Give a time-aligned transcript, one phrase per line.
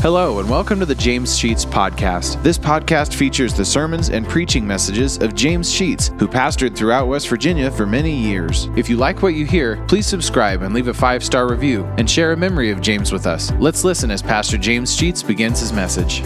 [0.00, 2.40] Hello, and welcome to the James Sheets Podcast.
[2.44, 7.28] This podcast features the sermons and preaching messages of James Sheets, who pastored throughout West
[7.28, 8.68] Virginia for many years.
[8.76, 12.08] If you like what you hear, please subscribe and leave a five star review and
[12.08, 13.50] share a memory of James with us.
[13.58, 16.20] Let's listen as Pastor James Sheets begins his message.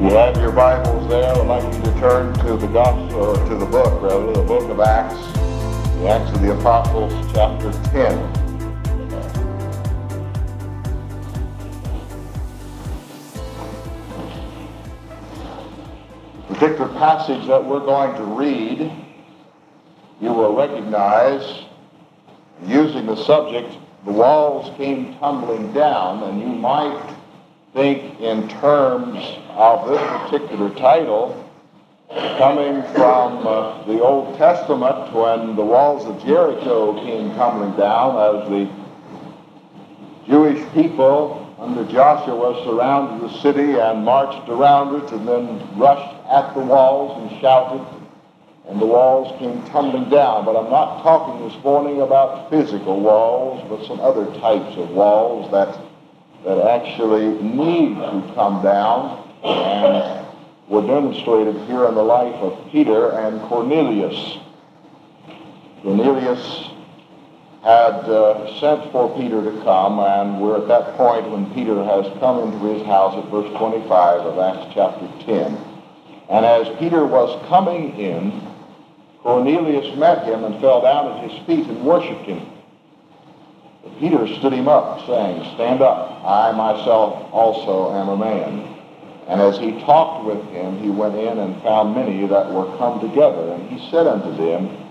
[0.00, 1.34] You have your Bibles there.
[1.34, 4.70] I'd like you to turn to the gospel, or to the book, rather, the book
[4.70, 5.20] of Acts,
[5.98, 8.43] the Acts of the Apostles, chapter 10.
[16.54, 18.80] Particular passage that we're going to read,
[20.20, 21.64] you will recognize,
[22.64, 27.14] using the subject, the walls came tumbling down, and you might
[27.72, 29.18] think in terms
[29.50, 30.00] of this
[30.30, 31.40] particular title
[32.38, 38.48] coming from uh, the Old Testament when the walls of Jericho came tumbling down as
[38.48, 38.70] the
[40.26, 46.54] Jewish people under Joshua surrounded the city and marched around it and then rushed at
[46.54, 47.84] the walls and shouted
[48.68, 50.44] and the walls came tumbling down.
[50.44, 55.50] But I'm not talking this morning about physical walls, but some other types of walls
[55.50, 55.78] that,
[56.44, 60.26] that actually need to come down and
[60.68, 64.38] were demonstrated here in the life of Peter and Cornelius.
[65.82, 66.70] Cornelius
[67.64, 72.04] had uh, sent for Peter to come, and we're at that point when Peter has
[72.20, 75.56] come into his house at verse 25 of Acts chapter 10.
[76.28, 78.38] And as Peter was coming in,
[79.22, 82.46] Cornelius met him and fell down at his feet and worshipped him.
[83.82, 88.74] But Peter stood him up, saying, Stand up, I myself also am a man.
[89.26, 93.00] And as he talked with him, he went in and found many that were come
[93.00, 93.54] together.
[93.54, 94.83] And he said unto them,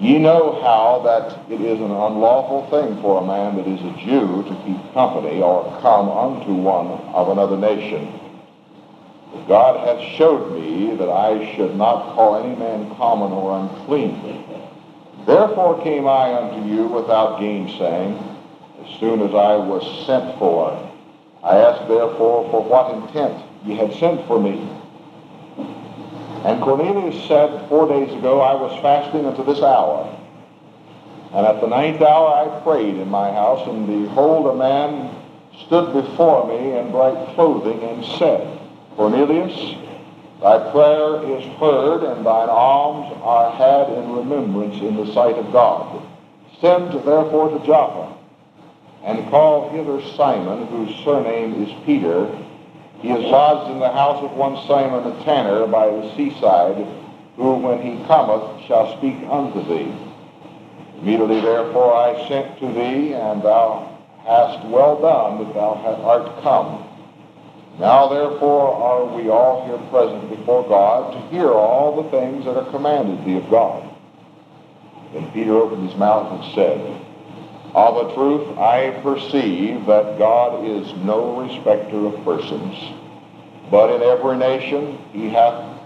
[0.00, 3.98] Ye know how that it is an unlawful thing for a man that is a
[3.98, 8.12] Jew to keep company or come unto one of another nation.
[9.32, 14.44] But God hath showed me that I should not call any man common or unclean.
[15.26, 18.16] Therefore came I unto you without gainsaying,
[18.80, 20.78] as soon as I was sent for.
[21.42, 24.77] I asked therefore for what intent ye had sent for me.
[26.44, 30.14] And Cornelius said, Four days ago I was fasting unto this hour.
[31.32, 35.14] And at the ninth hour I prayed in my house, and behold, a man
[35.66, 38.58] stood before me in bright clothing, and said,
[38.96, 39.76] Cornelius,
[40.40, 45.52] thy prayer is heard, and thine alms are had in remembrance in the sight of
[45.52, 46.02] God.
[46.60, 48.16] Send therefore to Joppa,
[49.04, 52.26] and call hither Simon, whose surname is Peter,
[53.00, 56.84] he is lodged in the house of one Simon the tanner by the seaside,
[57.36, 59.94] who, when he cometh, shall speak unto thee.
[61.00, 66.84] Immediately therefore I sent to thee, and thou hast well done that thou art come.
[67.78, 72.56] Now therefore are we all here present before God to hear all the things that
[72.56, 73.88] are commanded thee of God.
[75.12, 77.04] Then Peter opened his mouth and said,
[77.74, 82.76] of a truth, I perceive that God is no respecter of persons,
[83.70, 85.78] but in every nation he hath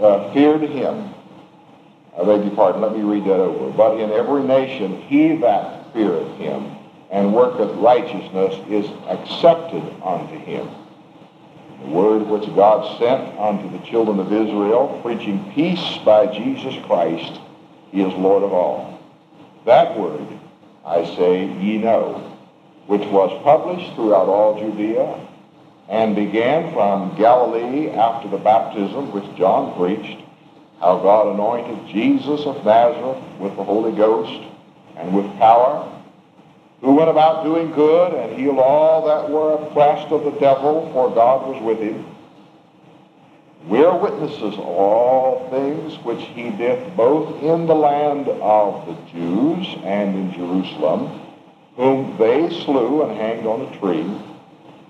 [0.00, 1.14] uh, feared him.
[2.16, 3.70] I beg your pardon, let me read that over.
[3.76, 6.76] But in every nation he that feareth him
[7.10, 10.68] and worketh righteousness is accepted unto him.
[11.82, 17.40] The word which God sent unto the children of Israel, preaching peace by Jesus Christ,
[17.92, 19.00] he is Lord of all.
[19.64, 20.26] That word
[20.88, 22.34] I say, ye know,
[22.86, 25.20] which was published throughout all Judea
[25.90, 30.22] and began from Galilee after the baptism which John preached,
[30.80, 34.48] how God anointed Jesus of Nazareth with the Holy Ghost
[34.96, 35.92] and with power,
[36.80, 41.10] who went about doing good and healed all that were oppressed of the devil, for
[41.14, 42.04] God was with him.
[43.66, 48.96] We are witnesses of all things which he did both in the land of the
[49.10, 51.20] Jews and in Jerusalem,
[51.76, 54.06] whom they slew and hanged on a tree.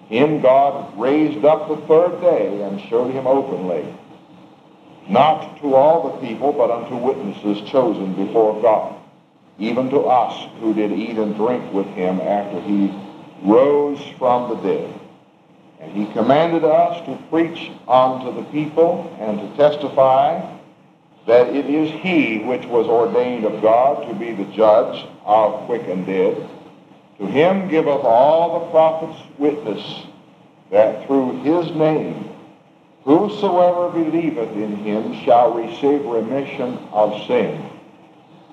[0.09, 3.85] Him God raised up the third day and showed him openly,
[5.09, 8.95] not to all the people, but unto witnesses chosen before God,
[9.59, 12.95] even to us who did eat and drink with him after he
[13.43, 14.98] rose from the dead.
[15.81, 20.57] And he commanded us to preach unto the people and to testify
[21.27, 25.87] that it is he which was ordained of God to be the judge of quick
[25.87, 26.49] and dead.
[27.19, 30.03] To him giveth all the prophets witness
[30.71, 32.29] that through his name
[33.05, 37.63] whosoever believeth in him shall receive remission of sin.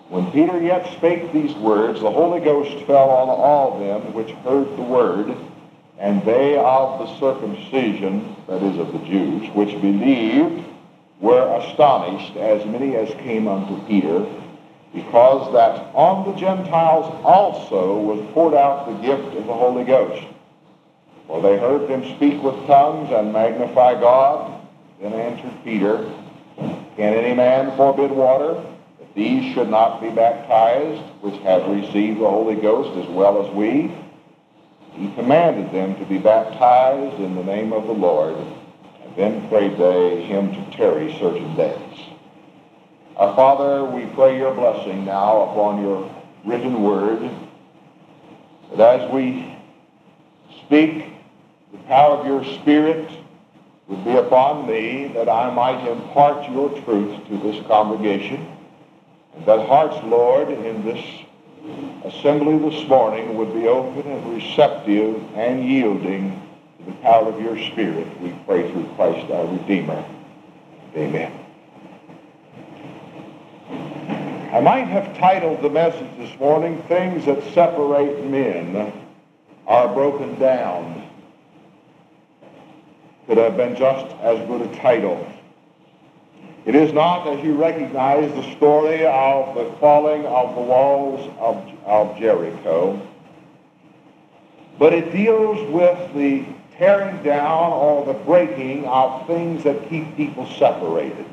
[0.07, 4.69] When Peter yet spake these words, the Holy Ghost fell on all them which heard
[4.77, 5.35] the word,
[5.99, 10.65] And they of the circumcision, that is of the Jews, which believed,
[11.21, 14.25] were astonished, as many as came unto Peter,
[14.93, 20.25] because that on the Gentiles also was poured out the gift of the Holy Ghost.
[21.27, 24.61] For they heard them speak with tongues and magnify God.
[25.01, 26.11] Then answered Peter,
[26.57, 28.53] Can any man forbid water,
[28.99, 33.53] that these should not be baptized, which have received the Holy Ghost as well as
[33.53, 33.91] we?
[34.97, 39.77] He commanded them to be baptized in the name of the Lord, and then prayed
[39.77, 41.99] they him to tarry certain days.
[43.17, 46.09] Our Father, we pray your blessing now upon your
[46.45, 47.29] written word,
[48.75, 49.53] that as we
[50.65, 51.05] speak
[51.71, 53.09] the power of your Spirit
[53.87, 58.47] would be upon me that I might impart your truth to this congregation,
[59.35, 61.03] and that hearts, Lord, in this
[62.03, 66.41] assembly this morning would be open and receptive and yielding
[66.77, 68.07] to the power of your Spirit.
[68.21, 70.03] We pray through Christ our Redeemer.
[70.95, 71.31] Amen.
[74.53, 78.93] I might have titled the message this morning, Things That Separate Men
[79.67, 81.05] Are Broken Down
[83.27, 85.27] could have been just as good a title.
[86.65, 91.63] It is not, as you recognize, the story of the falling of the walls of,
[91.85, 92.99] of Jericho,
[94.79, 96.45] but it deals with the
[96.77, 101.25] tearing down or the breaking of things that keep people separated.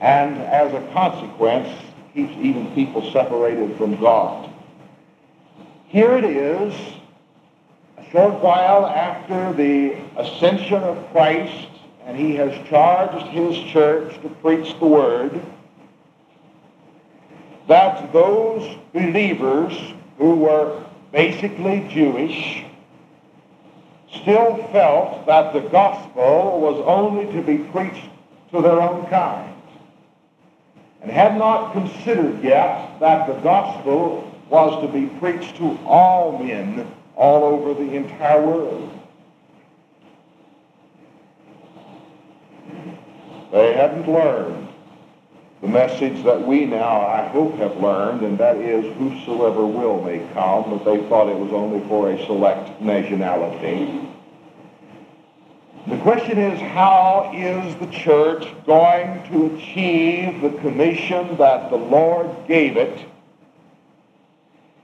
[0.00, 1.68] And as a consequence,
[2.14, 4.50] keeps even people separated from God.
[5.88, 6.74] Here it is
[7.96, 11.65] a short while after the ascension of Christ,
[12.06, 15.40] and he has charged his church to preach the word,
[17.66, 19.76] that those believers
[20.16, 22.64] who were basically Jewish
[24.22, 28.08] still felt that the gospel was only to be preached
[28.52, 29.52] to their own kind
[31.02, 36.86] and had not considered yet that the gospel was to be preached to all men
[37.16, 38.92] all over the entire world.
[43.52, 44.68] They hadn't learned
[45.62, 50.18] the message that we now, I hope, have learned, and that is whosoever will may
[50.34, 54.06] come, but they thought it was only for a select nationality.
[55.86, 62.28] The question is, how is the church going to achieve the commission that the Lord
[62.48, 63.06] gave it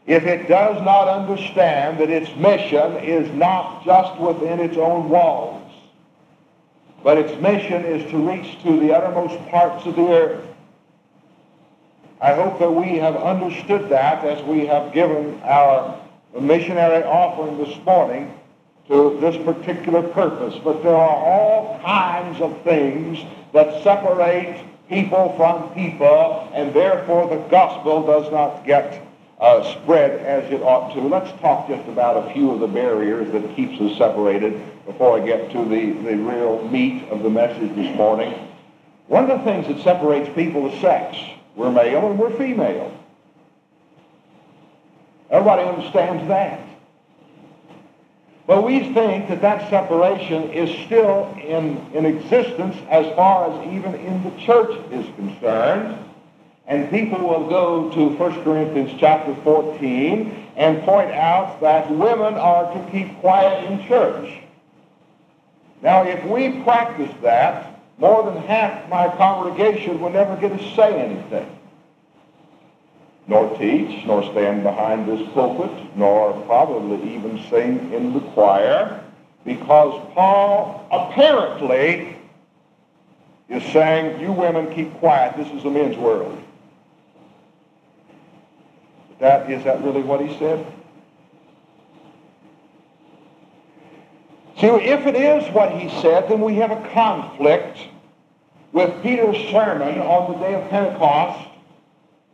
[0.07, 5.72] if it does not understand that its mission is not just within its own walls,
[7.03, 10.45] but its mission is to reach to the uttermost parts of the earth.
[12.21, 16.01] I hope that we have understood that as we have given our
[16.41, 18.33] missionary offering this morning
[18.89, 20.55] to this particular purpose.
[20.63, 23.19] But there are all kinds of things
[23.53, 29.03] that separate people from people, and therefore the gospel does not get
[29.41, 31.01] uh, spread as it ought to.
[31.01, 34.63] Let's talk just about a few of the barriers that keeps us separated
[34.93, 38.33] before I get to the, the real meat of the message this morning.
[39.09, 41.17] One of the things that separates people is sex.
[41.57, 42.97] We're male and we're female.
[45.31, 46.61] Everybody understands that.
[48.47, 53.95] But we think that that separation is still in, in existence as far as even
[53.95, 55.99] in the church is concerned.
[56.67, 62.73] And people will go to 1 Corinthians chapter 14 and point out that women are
[62.75, 64.43] to keep quiet in church.
[65.83, 71.01] Now, if we practice that, more than half my congregation will never get to say
[71.01, 71.59] anything,
[73.27, 79.03] nor teach, nor stand behind this pulpit, nor probably even sing in the choir,
[79.45, 82.17] because Paul apparently
[83.49, 86.39] is saying, you women keep quiet, this is a men's world.
[89.19, 90.65] That is that really what he said?
[94.63, 97.79] See, if it is what he said, then we have a conflict
[98.71, 101.49] with Peter's sermon on the day of Pentecost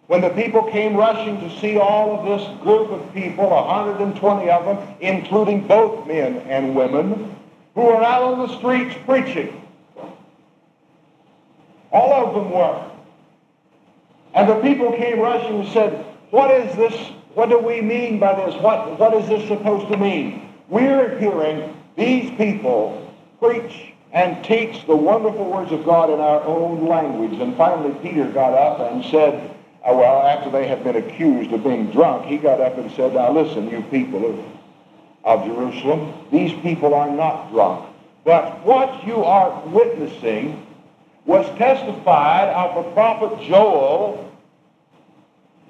[0.09, 4.65] when the people came rushing to see all of this group of people, 120 of
[4.67, 7.35] them, including both men and women,
[7.75, 9.67] who were out on the streets preaching.
[11.91, 12.91] All of them were.
[14.35, 16.95] And the people came rushing and said, what is this?
[17.33, 18.55] What do we mean by this?
[18.61, 20.53] What, what is this supposed to mean?
[20.69, 26.87] We're hearing these people preach and teach the wonderful words of God in our own
[26.87, 27.39] language.
[27.41, 29.51] And finally, Peter got up and said,
[29.85, 33.15] uh, well, after they had been accused of being drunk, he got up and said,
[33.15, 34.25] now listen, you people,
[35.25, 36.15] of Jerusalem.
[36.33, 37.87] These people are not drunk.
[38.25, 40.67] But what you are witnessing
[41.27, 44.33] was testified of the prophet Joel.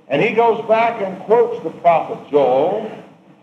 [0.06, 2.90] And he goes back and quotes the prophet Joel.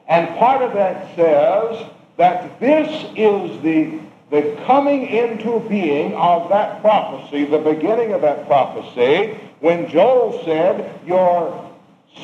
[0.07, 6.81] And part of that says that this is the, the coming into being of that
[6.81, 11.71] prophecy, the beginning of that prophecy, when Joel said, Your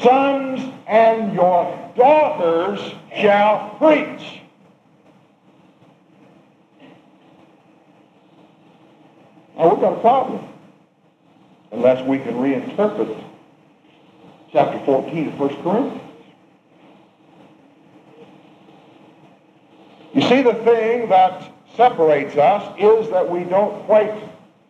[0.01, 2.79] sons and your daughters
[3.15, 4.41] shall preach.
[9.57, 10.47] Now we've got a problem
[11.71, 13.23] unless we can reinterpret
[14.51, 16.00] chapter 14 of 1 Corinthians.
[20.13, 24.11] You see, the thing that separates us is that we don't quite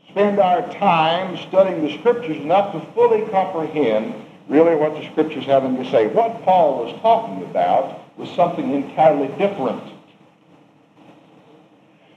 [0.10, 4.14] spend our time studying the Scriptures enough to fully comprehend
[4.48, 6.08] really what the Scriptures have to say.
[6.08, 9.82] What Paul was talking about was something entirely different.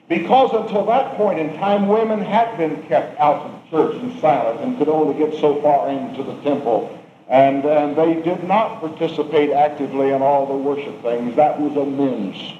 [0.09, 4.61] Because until that point in time, women had been kept out of church and silent
[4.61, 6.99] and could only get so far into the temple.
[7.28, 11.35] And, and they did not participate actively in all the worship things.
[11.37, 12.59] That was a men's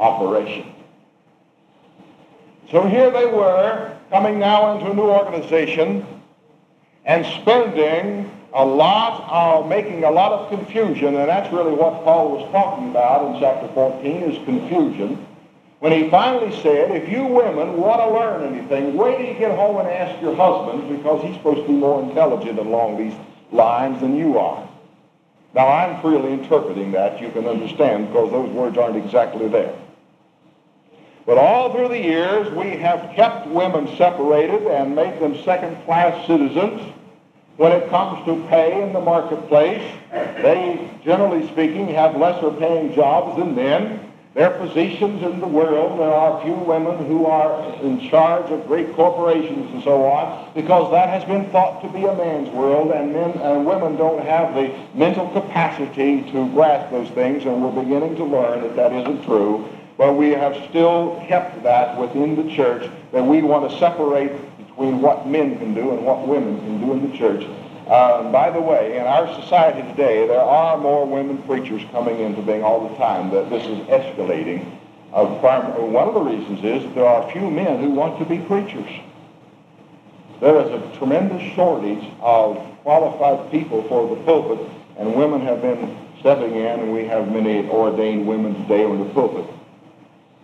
[0.00, 0.72] operation.
[2.70, 6.04] So here they were, coming now into a new organization
[7.04, 12.36] and spending a lot of, making a lot of confusion, and that's really what Paul
[12.36, 15.26] was talking about in chapter 14, is confusion.
[15.78, 19.56] When he finally said, if you women want to learn anything, wait till you get
[19.56, 23.14] home and ask your husbands because he's supposed to be more intelligent along these
[23.50, 24.68] lines than you are.
[25.54, 27.20] Now, I'm freely interpreting that.
[27.20, 29.74] You can understand because those words aren't exactly there.
[31.30, 36.82] But all through the years, we have kept women separated and made them second-class citizens.
[37.56, 43.38] When it comes to pay in the marketplace, they, generally speaking, have lesser paying jobs
[43.38, 44.12] than men.
[44.34, 48.92] Their positions in the world, there are few women who are in charge of great
[48.94, 53.12] corporations and so on, because that has been thought to be a man's world, and
[53.12, 58.16] men and women don't have the mental capacity to grasp those things, and we're beginning
[58.16, 59.68] to learn that that isn't true.
[60.00, 65.02] But we have still kept that within the church, that we want to separate between
[65.02, 67.46] what men can do and what women can do in the church.
[67.86, 72.40] Uh, by the way, in our society today, there are more women preachers coming into
[72.40, 73.28] being all the time.
[73.28, 74.64] That this is escalating.
[75.12, 78.38] Uh, one of the reasons is that there are few men who want to be
[78.38, 78.88] preachers.
[80.40, 84.66] There is a tremendous shortage of qualified people for the pulpit,
[84.96, 89.12] and women have been stepping in, and we have many ordained women today on the
[89.12, 89.59] pulpit.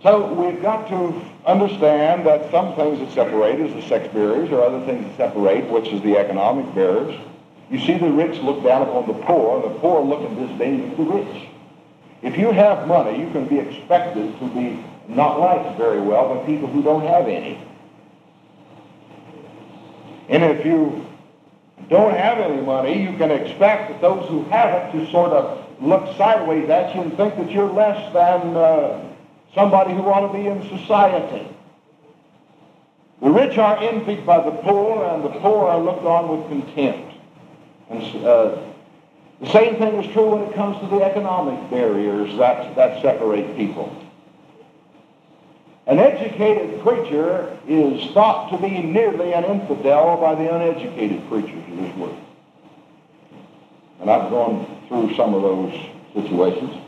[0.06, 4.62] So we've got to understand that some things that separate is the sex barriers, or
[4.62, 7.20] other things that separate, which is the economic barriers.
[7.72, 10.88] You see, the rich look down upon the poor, and the poor look in disdain
[10.88, 11.48] at the rich.
[12.22, 16.46] If you have money, you can be expected to be not liked very well by
[16.46, 17.60] people who don't have any.
[20.28, 21.04] And if you
[21.90, 25.82] don't have any money, you can expect that those who have it to sort of
[25.82, 29.15] look sideways at you and think that you're less than uh,
[29.56, 31.48] somebody who ought to be in society.
[33.22, 37.14] The rich are envied by the poor, and the poor are looked on with contempt.
[37.88, 38.58] And uh,
[39.40, 43.56] the same thing is true when it comes to the economic barriers that, that separate
[43.56, 43.90] people.
[45.86, 51.76] An educated preacher is thought to be nearly an infidel by the uneducated preachers of
[51.78, 52.20] this world.
[54.00, 55.72] And I've gone through some of those
[56.12, 56.85] situations.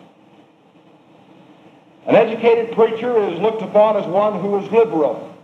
[2.08, 5.36] An educated preacher is looked upon as one who is liberal.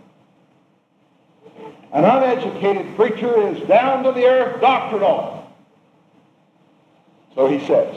[1.93, 5.47] An uneducated preacher is down to the earth doctrinal.
[7.35, 7.95] So he says.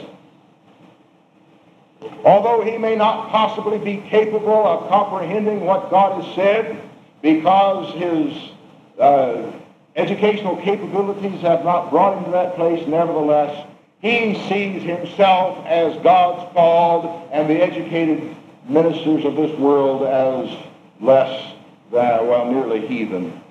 [2.23, 6.79] Although he may not possibly be capable of comprehending what God has said
[7.23, 8.51] because his
[8.99, 9.51] uh,
[9.95, 13.65] educational capabilities have not brought him to that place, nevertheless,
[13.99, 18.35] he sees himself as God's called and the educated
[18.69, 20.55] ministers of this world as
[21.01, 21.53] less
[21.91, 23.41] than, well, nearly heathen.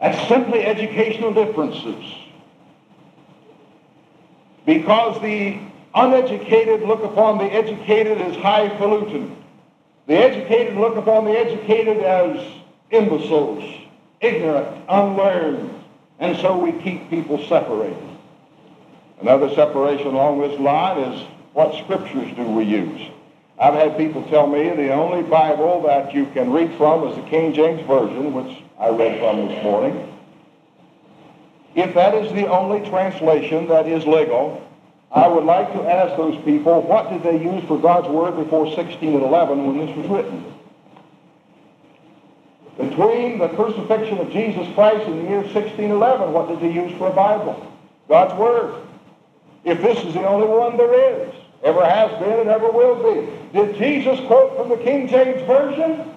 [0.00, 2.04] That's simply educational differences.
[4.66, 5.58] Because the
[5.94, 9.36] uneducated look upon the educated as highfalutin.
[10.06, 12.46] The educated look upon the educated as
[12.90, 13.64] imbeciles,
[14.20, 15.70] ignorant, unlearned.
[16.18, 17.96] And so we keep people separated.
[19.20, 23.00] Another separation along this line is what scriptures do we use?
[23.58, 27.22] I've had people tell me the only Bible that you can read from is the
[27.22, 30.10] King James Version, which I read from this morning.
[31.76, 34.60] If that is the only translation that is legal,
[35.12, 38.64] I would like to ask those people, what did they use for God's Word before
[38.64, 40.44] 1611 when this was written?
[42.76, 47.06] Between the crucifixion of Jesus Christ in the year 1611, what did they use for
[47.06, 47.72] a Bible?
[48.08, 48.82] God's Word.
[49.62, 53.58] If this is the only one there is, ever has been and ever will be.
[53.58, 56.14] Did Jesus quote from the King James Version?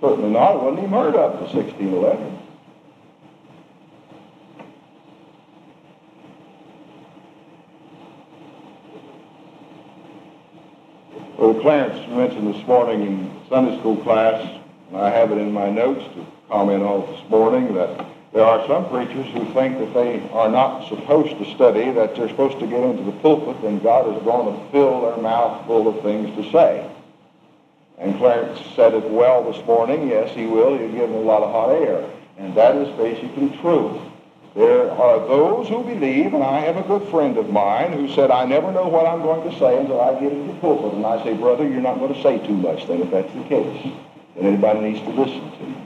[0.00, 0.56] Certainly not.
[0.56, 2.40] It wasn't even heard of in 1611.
[11.38, 14.42] Well, Clarence mentioned this morning in Sunday school class,
[14.88, 18.66] and I have it in my notes to comment on this morning, that there are
[18.66, 22.66] some preachers who think that they are not supposed to study, that they're supposed to
[22.66, 26.34] get into the pulpit, and God is going to fill their mouth full of things
[26.36, 26.90] to say.
[27.96, 30.08] And Clarence said it well this morning.
[30.08, 30.76] Yes, he will.
[30.76, 32.10] He'll give them a lot of hot air.
[32.36, 34.02] And that is basically true.
[34.56, 38.32] There are those who believe, and I have a good friend of mine who said,
[38.32, 40.94] I never know what I'm going to say until I get into the pulpit.
[40.94, 43.44] And I say, brother, you're not going to say too much then if that's the
[43.44, 43.92] case.
[44.34, 45.83] Then anybody needs to listen to you.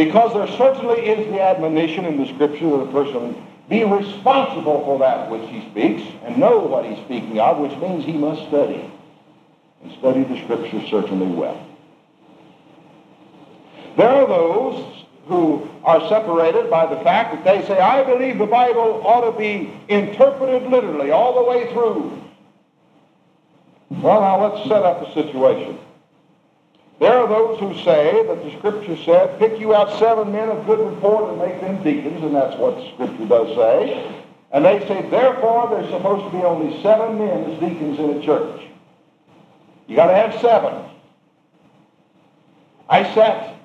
[0.00, 3.36] Because there certainly is the admonition in the scripture that a person
[3.68, 8.06] be responsible for that which he speaks and know what he's speaking of, which means
[8.06, 8.90] he must study
[9.82, 11.66] and study the Scripture certainly well.
[13.98, 18.46] There are those who are separated by the fact that they say, I believe the
[18.46, 22.22] Bible ought to be interpreted literally all the way through.
[23.90, 25.78] Well, now let's set up a situation.
[27.00, 30.66] There are those who say that the Scripture said, pick you out seven men of
[30.66, 34.22] good report and make them deacons, and that's what the Scripture does say.
[34.52, 38.22] And they say, therefore, there's supposed to be only seven men as deacons in a
[38.22, 38.60] church.
[39.86, 40.84] You got to have seven.
[42.86, 43.56] I sat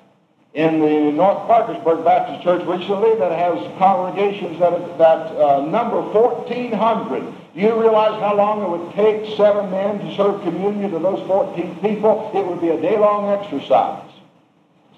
[0.54, 7.34] in the North Parkersburg Baptist Church recently that has congregations that, that uh, number 1,400.
[7.56, 11.26] Do you realize how long it would take seven men to serve communion to those
[11.26, 12.30] 14 people?
[12.34, 14.02] It would be a day-long exercise.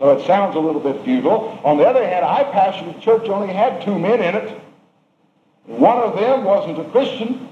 [0.01, 1.61] So it sounds a little bit futile.
[1.63, 4.61] On the other hand, I pastored a church only had two men in it.
[5.67, 7.49] One of them wasn't a Christian.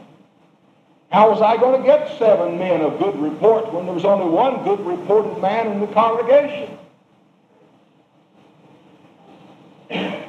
[1.12, 4.28] How was I going to get seven men of good report when there was only
[4.28, 6.76] one good reported man in the congregation?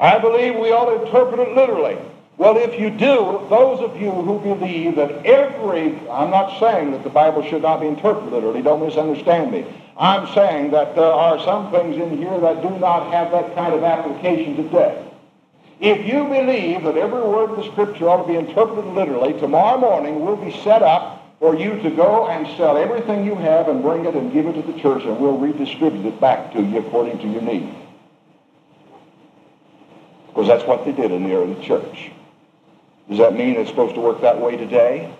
[0.00, 1.98] I believe we ought to interpret it literally.
[2.38, 7.04] Well, if you do, those of you who believe that every, I'm not saying that
[7.04, 9.66] the Bible should not be interpreted literally, don't misunderstand me.
[9.96, 13.74] I'm saying that there are some things in here that do not have that kind
[13.74, 15.06] of application today.
[15.78, 19.78] If you believe that every word of the Scripture ought to be interpreted literally, tomorrow
[19.78, 23.82] morning we'll be set up for you to go and sell everything you have and
[23.82, 26.78] bring it and give it to the church, and we'll redistribute it back to you
[26.78, 27.74] according to your need.
[30.28, 32.12] Because that's what they did in the early church.
[33.08, 35.14] Does that mean it's supposed to work that way today?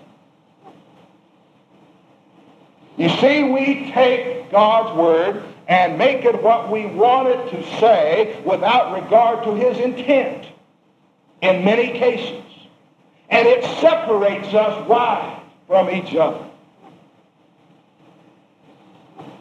[2.96, 8.40] You see, we take God's Word and make it what we want it to say
[8.44, 10.46] without regard to His intent
[11.40, 12.44] in many cases.
[13.30, 16.46] And it separates us why from each other.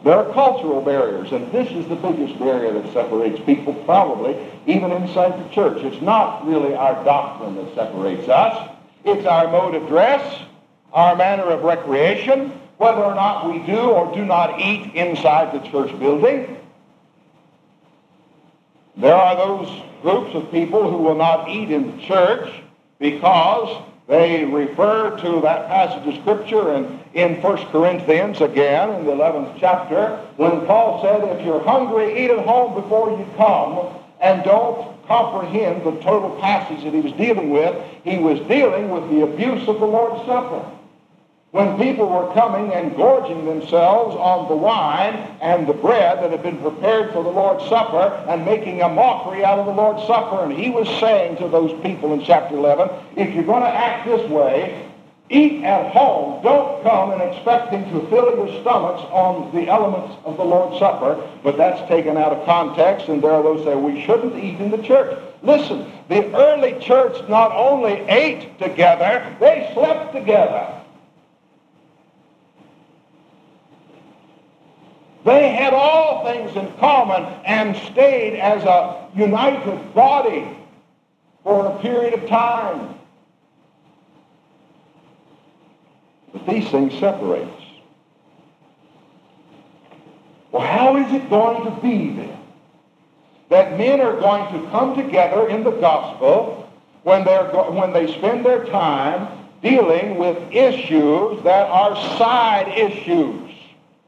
[0.04, 4.36] There are cultural barriers, and this is the biggest barrier that separates people, probably,
[4.66, 5.78] even inside the church.
[5.84, 8.70] It's not really our doctrine that separates us.
[9.04, 10.42] It's our mode of dress,
[10.92, 15.68] our manner of recreation, whether or not we do or do not eat inside the
[15.68, 16.56] church building.
[18.96, 22.52] There are those groups of people who will not eat in the church
[22.98, 23.82] because
[24.12, 29.58] they refer to that passage of Scripture in, in 1 Corinthians again in the 11th
[29.58, 35.02] chapter when Paul said, if you're hungry, eat at home before you come and don't
[35.06, 37.74] comprehend the total passage that he was dealing with.
[38.04, 40.62] He was dealing with the abuse of the Lord's Supper
[41.52, 46.42] when people were coming and gorging themselves on the wine and the bread that had
[46.42, 50.44] been prepared for the Lord's Supper and making a mockery out of the Lord's Supper.
[50.44, 54.06] And he was saying to those people in chapter 11, if you're going to act
[54.06, 54.90] this way,
[55.28, 56.42] eat at home.
[56.42, 61.20] Don't come and expecting to fill your stomachs on the elements of the Lord's Supper.
[61.42, 64.70] But that's taken out of context, and there are those say we shouldn't eat in
[64.70, 65.18] the church.
[65.42, 70.78] Listen, the early church not only ate together, they slept together.
[75.24, 80.48] They had all things in common and stayed as a united body
[81.44, 82.94] for a period of time.
[86.32, 87.62] But these things separate us.
[90.50, 92.38] Well, how is it going to be then
[93.48, 96.70] that men are going to come together in the gospel
[97.02, 99.28] when, they're when they spend their time
[99.62, 103.51] dealing with issues that are side issues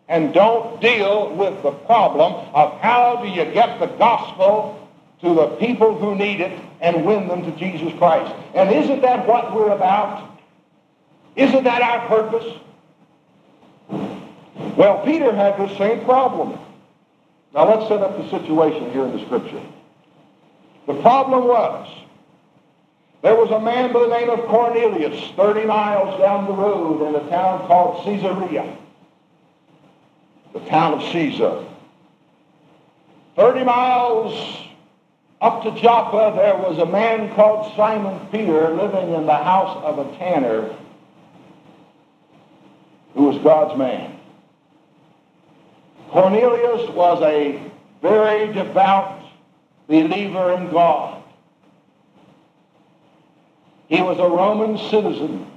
[0.09, 4.89] and don't deal with the problem of how do you get the gospel
[5.21, 8.35] to the people who need it and win them to Jesus Christ.
[8.55, 10.39] And isn't that what we're about?
[11.37, 12.59] Isn't that our purpose?
[14.77, 16.59] Well, Peter had the same problem.
[17.55, 19.63] Now let's set up the situation here in the scripture.
[20.87, 21.89] The problem was
[23.23, 27.15] there was a man by the name of Cornelius 30 miles down the road in
[27.15, 28.77] a town called Caesarea,
[30.55, 31.67] the town of Caesar.
[33.37, 34.65] 30 miles
[35.41, 39.99] up to Joppa, there was a man called Simon Peter living in the house of
[39.99, 40.75] a tanner
[43.15, 44.19] who was God's man.
[46.11, 47.61] Cornelius was a
[48.01, 49.21] very devout
[49.89, 51.23] believer in God.
[53.89, 55.51] He was a Roman citizen.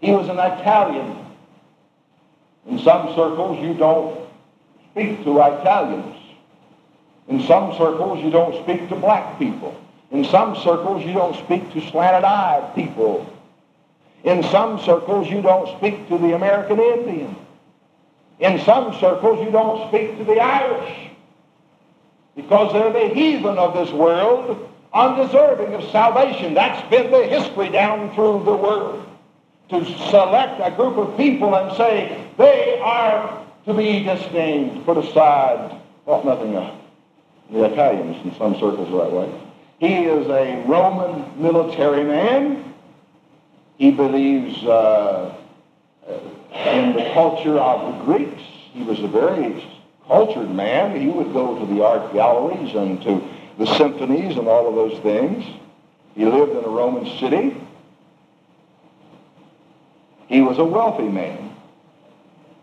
[0.00, 1.21] He was an Italian.
[2.66, 4.28] In some circles, you don't
[4.90, 6.16] speak to Italians.
[7.28, 9.74] In some circles, you don't speak to black people.
[10.10, 13.26] In some circles, you don't speak to slanted-eyed people.
[14.24, 17.34] In some circles, you don't speak to the American Indian.
[18.38, 21.10] In some circles, you don't speak to the Irish
[22.36, 26.54] because they're the heathen of this world, undeserving of salvation.
[26.54, 29.06] That's been the history down through the world.
[29.70, 35.80] To select a group of people and say they are to be disdained, put aside,
[36.04, 36.78] thought nothing of.
[37.50, 39.30] The Italians in some circles that way.
[39.78, 42.72] He is a Roman military man.
[43.78, 45.34] He believes uh,
[46.66, 48.42] in the culture of the Greeks.
[48.72, 49.64] He was a very
[50.06, 50.98] cultured man.
[50.98, 53.22] He would go to the art galleries and to
[53.58, 55.44] the symphonies and all of those things.
[56.14, 57.56] He lived in a Roman city.
[60.28, 61.51] He was a wealthy man.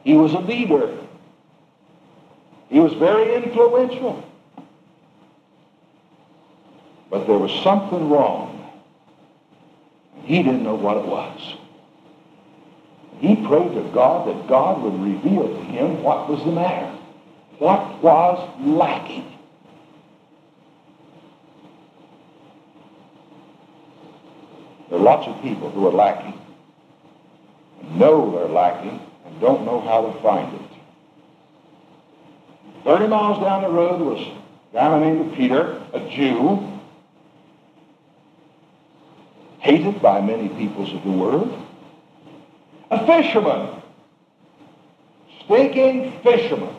[0.03, 0.95] He was a leader.
[2.69, 4.23] He was very influential.
[7.09, 8.55] But there was something wrong.
[10.23, 11.55] He didn't know what it was.
[13.19, 16.95] He prayed to God that God would reveal to him what was the matter,
[17.57, 19.25] what was lacking.
[24.89, 26.39] There are lots of people who are lacking,
[27.91, 28.99] know they're lacking,
[29.39, 30.61] don't know how to find it.
[32.83, 36.79] 30 miles down the road was a guy named Peter, a Jew,
[39.59, 41.65] hated by many peoples of the world
[42.91, 43.81] a fisherman,
[45.45, 46.75] stinking fisherman,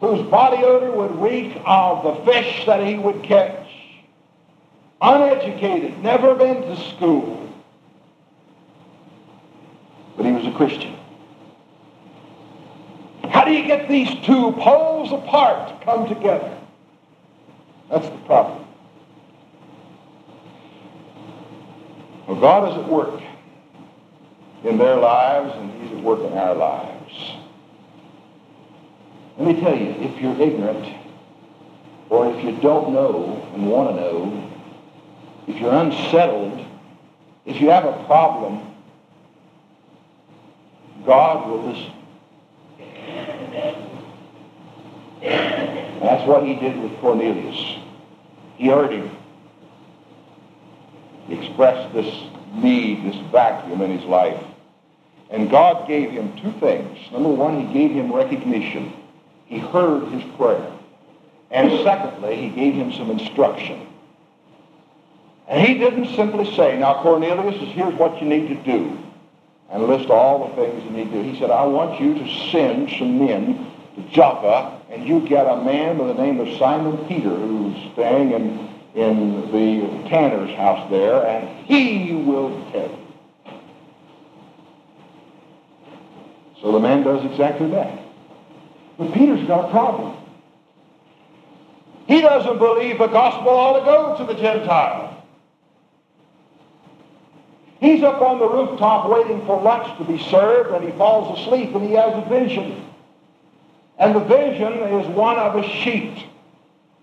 [0.00, 3.66] whose body odor would reek of the fish that he would catch.
[5.00, 7.37] Uneducated, never been to school.
[10.18, 10.96] But he was a Christian.
[13.30, 16.58] How do you get these two poles apart to come together?
[17.88, 18.66] That's the problem.
[22.26, 23.22] Well, God is at work
[24.64, 27.32] in their lives and he's at work in our lives.
[29.38, 30.96] Let me tell you, if you're ignorant
[32.10, 34.50] or if you don't know and want to know,
[35.46, 36.66] if you're unsettled,
[37.46, 38.67] if you have a problem,
[41.08, 41.92] God will listen.
[46.02, 47.78] That's what he did with Cornelius.
[48.58, 49.10] He heard him.
[51.26, 52.14] He expressed this
[52.52, 54.38] need, this vacuum in his life.
[55.30, 56.98] And God gave him two things.
[57.10, 58.92] Number one, he gave him recognition.
[59.46, 60.70] He heard his prayer.
[61.50, 63.86] And secondly, he gave him some instruction.
[65.48, 68.98] And he didn't simply say, now Cornelius, here's what you need to do.
[69.70, 71.30] And list all the things you need to do.
[71.30, 75.62] He said, I want you to send some men to Joppa, and you get a
[75.62, 81.26] man by the name of Simon Peter who's staying in, in the tanner's house there,
[81.26, 83.08] and he will tell you.
[86.62, 88.00] So the man does exactly that.
[88.96, 90.16] But Peter's got a problem.
[92.06, 95.17] He doesn't believe the gospel ought to go to the Gentiles.
[97.80, 101.74] He's up on the rooftop waiting for lunch to be served, and he falls asleep,
[101.74, 102.84] and he has a vision.
[103.98, 106.24] And the vision is one of a sheet.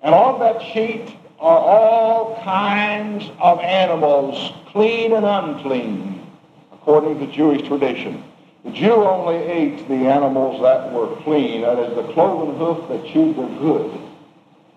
[0.01, 6.25] And on that sheet are all kinds of animals, clean and unclean,
[6.71, 8.23] according to Jewish tradition.
[8.63, 13.05] The Jew only ate the animals that were clean, that is, the cloven hoof that
[13.11, 14.01] chewed their good.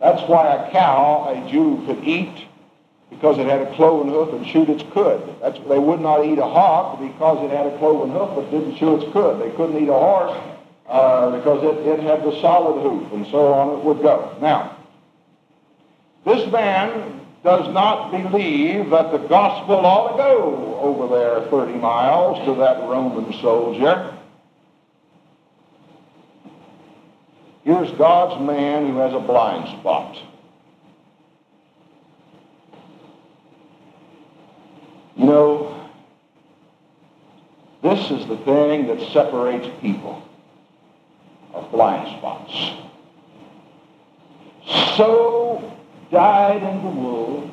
[0.01, 2.48] That's why a cow a Jew could eat
[3.11, 5.37] because it had a cloven hoof and chewed its cud.
[5.41, 8.77] That's they would not eat a hog because it had a cloven hoof but didn't
[8.77, 9.41] chew its cud.
[9.41, 10.37] They couldn't eat a horse
[10.87, 14.37] uh, because it, it had the solid hoof, and so on it would go.
[14.41, 14.77] Now,
[16.25, 22.45] this man does not believe that the gospel ought to go over there 30 miles
[22.47, 24.15] to that Roman soldier.
[27.65, 30.17] Here's God's man who has a blind spot.
[35.29, 35.91] Know,
[37.83, 40.23] this is the thing that separates people
[41.53, 42.53] of blind spots.
[44.97, 45.71] So
[46.11, 47.51] dyed in the wool,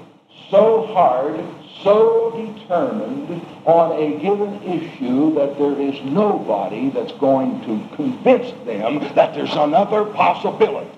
[0.49, 1.43] so hard,
[1.83, 8.99] so determined on a given issue that there is nobody that's going to convince them
[9.15, 10.94] that there's another possibility.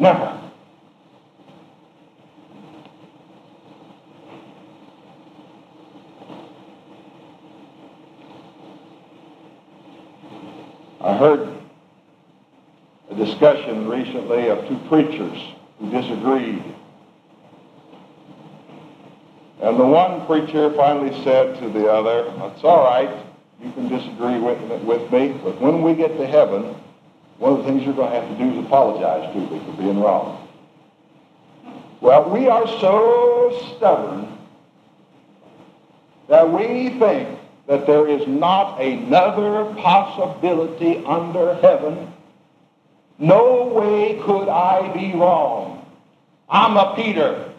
[0.00, 0.40] Never.
[11.02, 11.46] I heard
[13.10, 15.38] a discussion recently of two preachers
[15.78, 16.64] who disagreed.
[19.60, 23.22] And the one preacher finally said to the other, It's all right,
[23.62, 26.74] you can disagree with, with me, but when we get to heaven,
[27.40, 29.72] one of the things you're going to have to do is apologize to me for
[29.72, 30.46] being wrong.
[32.02, 34.38] Well, we are so stubborn
[36.28, 42.12] that we think that there is not another possibility under heaven.
[43.18, 45.90] No way could I be wrong.
[46.46, 47.49] I'm a Peter.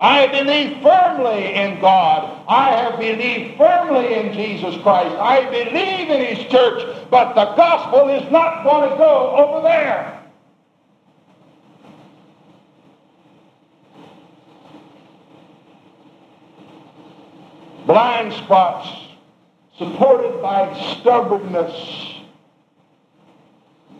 [0.00, 2.44] I believe firmly in God.
[2.48, 5.16] I have believed firmly in Jesus Christ.
[5.16, 10.14] I believe in His church, but the gospel is not going to go over there.
[17.86, 18.88] Blind spots
[19.78, 22.20] supported by stubbornness.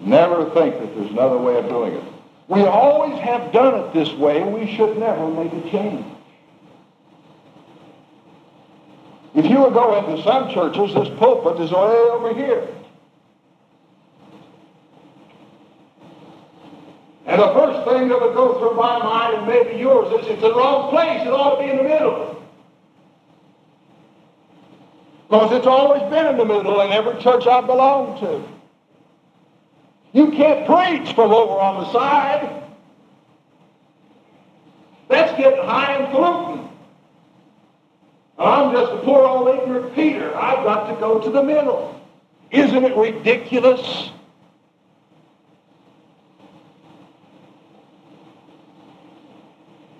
[0.01, 2.05] Never think that there's another way of doing it.
[2.49, 4.43] We always have done it this way.
[4.43, 6.07] We should never make a change.
[9.35, 12.67] If you would go into some churches, this pulpit is way over here.
[17.27, 20.37] And the first thing that would go through my mind, and maybe yours, is it's
[20.37, 21.21] in the wrong place.
[21.21, 22.43] It ought to be in the middle.
[25.29, 28.58] Because it's always been in the middle in every church I've belonged to.
[30.13, 32.63] You can't preach from over on the side.
[35.09, 36.69] That's getting high and polluting.
[38.39, 40.35] I'm just a poor old ignorant Peter.
[40.37, 42.01] I've got to go to the middle.
[42.51, 44.11] Isn't it ridiculous?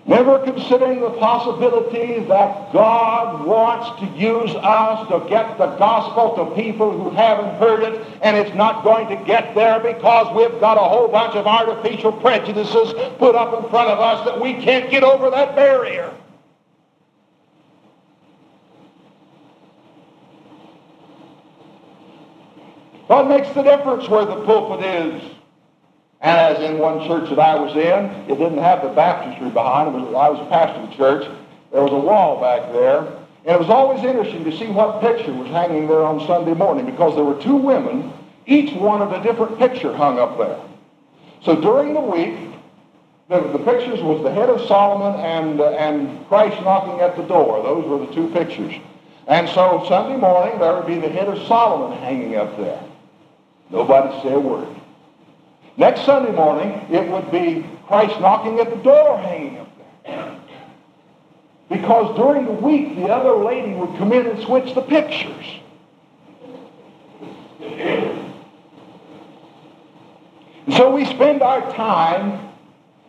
[0.09, 6.55] Never considering the possibility that God wants to use us to get the gospel to
[6.55, 10.79] people who haven't heard it, and it's not going to get there because we've got
[10.79, 14.91] a whole bunch of artificial prejudices put up in front of us that we can't
[14.91, 16.11] get over that barrier.
[23.09, 25.38] What makes the difference where the pulpit is?
[26.21, 29.95] And as in one church that I was in, it didn't have the baptistry behind
[29.95, 29.99] it.
[29.99, 31.39] Was, I was a pastor of the church.
[31.71, 33.01] There was a wall back there.
[33.45, 36.87] And it was always interesting to see what picture was hanging there on Sunday morning
[36.87, 38.13] because there were two women,
[38.47, 40.61] each one of a different picture hung up there.
[41.45, 42.37] So during the week,
[43.29, 47.23] the, the pictures was the head of Solomon and, uh, and Christ knocking at the
[47.23, 47.63] door.
[47.63, 48.75] Those were the two pictures.
[49.29, 52.83] And so Sunday morning, there would be the head of Solomon hanging up there.
[53.71, 54.69] Nobody say a word.
[55.79, 59.69] Next Sunday morning, it would be Christ knocking at the door hanging up
[60.05, 60.41] there.
[61.69, 65.47] Because during the week, the other lady would come in and switch the pictures.
[70.67, 72.51] And so we spend our time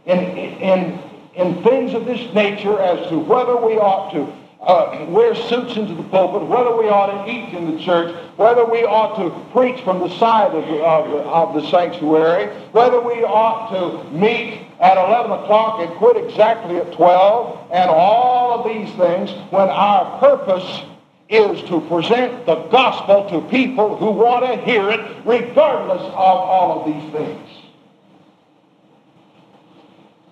[0.05, 0.99] in, in,
[1.33, 5.93] in things of this nature as to whether we ought to uh, wear suits into
[5.93, 9.81] the pulpit, whether we ought to eat in the church, whether we ought to preach
[9.83, 14.97] from the side of the, of, of the sanctuary, whether we ought to meet at
[14.97, 20.83] 11 o'clock and quit exactly at 12, and all of these things when our purpose
[21.29, 26.79] is to present the gospel to people who want to hear it regardless of all
[26.79, 27.49] of these things.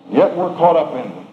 [0.10, 1.27] Yet we're caught up in them.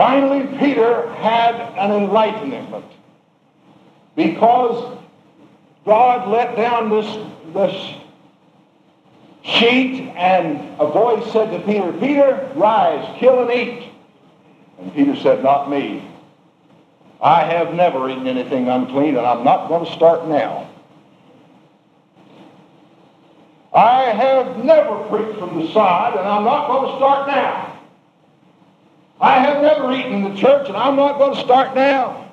[0.00, 2.86] Finally, Peter had an enlightenment
[4.16, 4.96] because
[5.84, 7.96] God let down this, this
[9.42, 13.90] sheet and a voice said to Peter, Peter, rise, kill and eat.
[14.78, 16.08] And Peter said, not me.
[17.20, 20.66] I have never eaten anything unclean and I'm not going to start now.
[23.74, 27.69] I have never preached from the side and I'm not going to start now.
[29.20, 32.30] I have never eaten in the church and I'm not going to start now.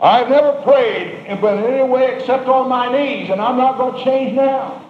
[0.00, 4.04] I've never prayed in any way except on my knees, and I'm not going to
[4.04, 4.84] change now.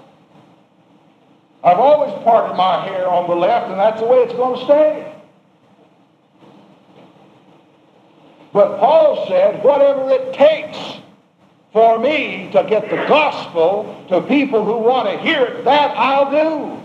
[1.64, 4.64] I've always parted my hair on the left, and that's the way it's going to
[4.66, 5.14] stay.
[8.52, 10.98] But Paul said, whatever it takes
[11.72, 16.30] for me to get the gospel to people who want to hear it, that I'll
[16.30, 16.84] do.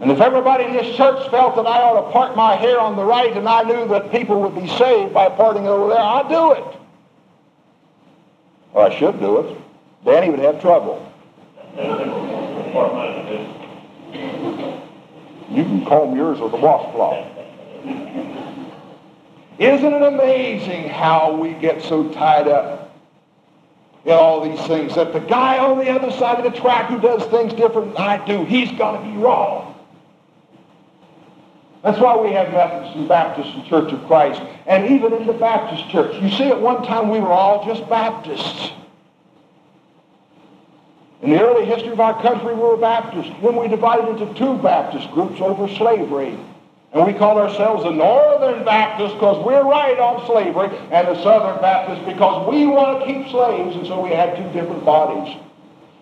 [0.00, 2.96] And if everybody in this church felt that I ought to part my hair on
[2.96, 6.02] the right and I knew that people would be saved by parting it over there,
[6.02, 6.64] I'd do it.
[8.72, 9.56] Or I should do it.
[10.04, 11.10] Danny would have trouble.
[15.50, 17.30] You can comb yours with a washcloth.
[19.58, 22.96] Isn't it amazing how we get so tied up
[24.04, 27.00] in all these things that the guy on the other side of the track who
[27.00, 29.74] does things different than I do, he's going to be wrong.
[31.82, 34.40] That's why we have Methodists and Baptists and Church of Christ.
[34.66, 37.88] And even in the Baptist church, you see, at one time we were all just
[37.88, 38.72] Baptists.
[41.22, 43.32] In the early history of our country, we were Baptists.
[43.42, 46.38] Then we divided into two Baptist groups over slavery.
[46.94, 51.60] And we call ourselves the Northern Baptists because we're right on slavery, and the Southern
[51.60, 55.36] Baptists because we want to keep slaves, and so we had two different bodies.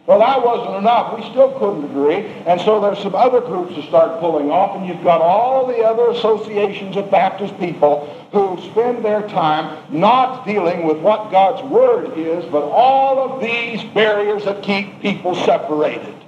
[0.06, 1.16] Well, that wasn't enough.
[1.16, 2.26] We still couldn't agree.
[2.44, 5.78] And so there's some other groups that start pulling off, and you've got all the
[5.78, 12.18] other associations of Baptist people who spend their time not dealing with what God's Word
[12.18, 16.21] is, but all of these barriers that keep people separated.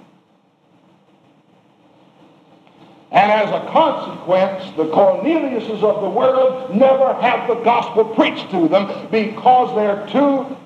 [3.14, 8.66] And as a consequence, the Corneliuses of the world never have the gospel preached to
[8.66, 10.57] them because they're too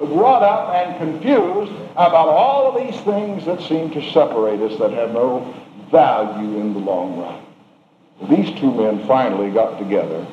[0.00, 4.90] wrought up and confused about all of these things that seem to separate us that
[4.90, 5.54] have no
[5.92, 7.40] value in the long run.
[8.28, 10.26] These two men finally got together,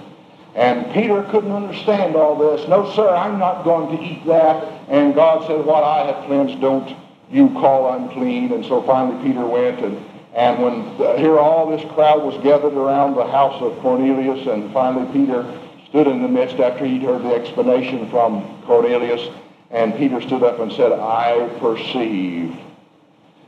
[0.56, 2.68] and Peter couldn't understand all this.
[2.68, 4.64] No, sir, I'm not going to eat that.
[4.90, 6.98] And God said, What I have cleansed, don't
[7.30, 8.54] you call unclean.
[8.54, 12.74] And so finally Peter went, and, and when uh, here all this crowd was gathered
[12.74, 17.24] around the house of Cornelius, and finally Peter stood in the midst after he'd heard
[17.24, 19.28] the explanation from Cornelius
[19.72, 22.56] and Peter stood up and said, I perceive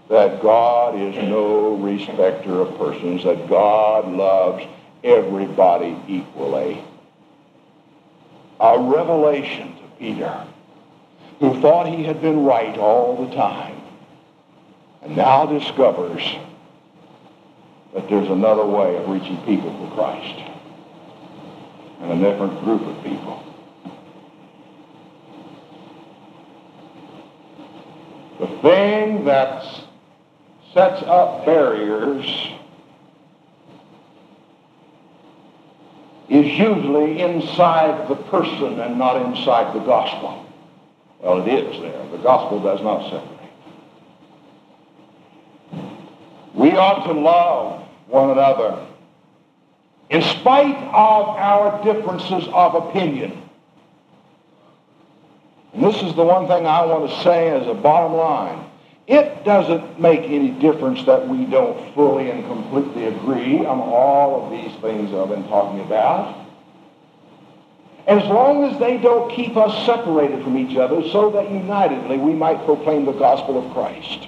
[0.10, 4.66] that God is no respecter of persons, that God loves
[5.04, 6.84] everybody equally.
[8.60, 10.46] A revelation to Peter,
[11.40, 13.82] who thought he had been right all the time,
[15.02, 16.22] and now discovers
[17.94, 20.40] that there's another way of reaching people for Christ
[22.02, 23.44] and a different group of people.
[28.40, 29.64] The thing that
[30.74, 32.26] sets up barriers
[36.30, 40.46] is usually inside the person and not inside the gospel.
[41.20, 42.08] Well, it is there.
[42.10, 43.42] The gospel does not separate.
[46.56, 47.81] We ought to love
[48.12, 48.86] one another
[50.12, 53.42] in spite of our differences of opinion.
[55.74, 58.70] And this is the one thing I want to say as a bottom line.
[59.08, 64.52] It doesn't make any difference that we don't fully and completely agree on all of
[64.52, 66.38] these things I've been talking about.
[68.06, 72.34] As long as they don't keep us separated from each other so that unitedly we
[72.34, 74.28] might proclaim the gospel of Christ.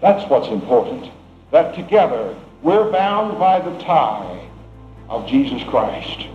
[0.00, 1.12] That's what's important.
[1.50, 4.48] That together we're bound by the tie
[5.08, 6.26] of Jesus Christ.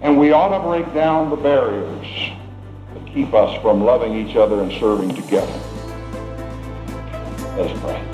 [0.00, 2.30] And we ought to break down the barriers
[2.94, 5.60] that keep us from loving each other and serving together.
[7.56, 8.13] Let's pray.